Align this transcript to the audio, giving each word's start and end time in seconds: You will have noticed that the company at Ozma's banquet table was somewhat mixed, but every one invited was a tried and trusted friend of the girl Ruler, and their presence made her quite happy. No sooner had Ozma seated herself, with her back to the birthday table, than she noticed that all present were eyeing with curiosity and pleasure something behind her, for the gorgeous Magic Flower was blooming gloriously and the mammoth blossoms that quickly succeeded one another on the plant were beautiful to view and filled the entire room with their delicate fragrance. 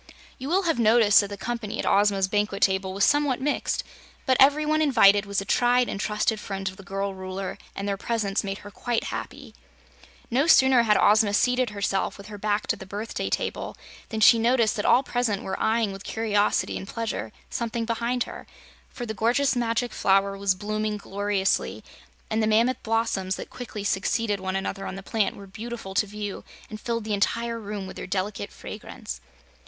You 0.39 0.49
will 0.49 0.63
have 0.63 0.79
noticed 0.79 1.19
that 1.21 1.27
the 1.27 1.37
company 1.37 1.77
at 1.77 1.85
Ozma's 1.85 2.27
banquet 2.27 2.63
table 2.63 2.91
was 2.91 3.03
somewhat 3.05 3.39
mixed, 3.39 3.83
but 4.25 4.35
every 4.39 4.65
one 4.65 4.81
invited 4.81 5.27
was 5.27 5.41
a 5.41 5.45
tried 5.45 5.87
and 5.87 5.99
trusted 5.99 6.39
friend 6.39 6.67
of 6.67 6.77
the 6.77 6.81
girl 6.81 7.13
Ruler, 7.13 7.59
and 7.75 7.87
their 7.87 7.97
presence 7.97 8.43
made 8.43 8.57
her 8.65 8.71
quite 8.71 9.03
happy. 9.13 9.53
No 10.31 10.47
sooner 10.47 10.81
had 10.81 10.97
Ozma 10.99 11.35
seated 11.35 11.69
herself, 11.69 12.17
with 12.17 12.29
her 12.29 12.39
back 12.39 12.65
to 12.65 12.75
the 12.75 12.87
birthday 12.87 13.29
table, 13.29 13.77
than 14.09 14.21
she 14.21 14.39
noticed 14.39 14.75
that 14.77 14.85
all 14.87 15.03
present 15.03 15.43
were 15.43 15.59
eyeing 15.59 15.91
with 15.91 16.03
curiosity 16.03 16.77
and 16.79 16.87
pleasure 16.87 17.31
something 17.51 17.85
behind 17.85 18.23
her, 18.23 18.47
for 18.89 19.05
the 19.05 19.13
gorgeous 19.13 19.55
Magic 19.55 19.93
Flower 19.93 20.35
was 20.35 20.55
blooming 20.55 20.97
gloriously 20.97 21.83
and 22.27 22.41
the 22.41 22.47
mammoth 22.47 22.81
blossoms 22.81 23.35
that 23.35 23.51
quickly 23.51 23.83
succeeded 23.83 24.39
one 24.39 24.55
another 24.55 24.87
on 24.87 24.95
the 24.95 25.03
plant 25.03 25.35
were 25.35 25.45
beautiful 25.45 25.93
to 25.93 26.07
view 26.07 26.43
and 26.71 26.81
filled 26.81 27.03
the 27.03 27.13
entire 27.13 27.59
room 27.59 27.85
with 27.85 27.97
their 27.97 28.07
delicate 28.07 28.51
fragrance. 28.51 29.21